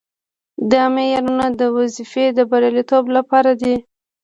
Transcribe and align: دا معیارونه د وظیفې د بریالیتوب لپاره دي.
دا 0.71 0.83
معیارونه 0.95 1.45
د 1.59 1.61
وظیفې 1.77 2.25
د 2.37 2.39
بریالیتوب 2.49 3.05
لپاره 3.17 3.51
دي. 3.61 3.75